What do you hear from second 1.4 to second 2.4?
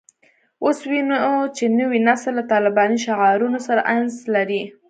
چې نوی نسل